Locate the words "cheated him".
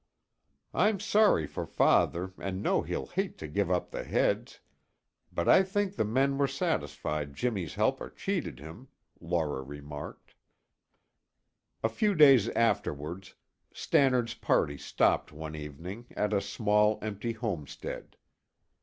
8.09-8.87